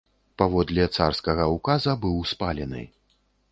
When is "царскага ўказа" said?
0.97-1.95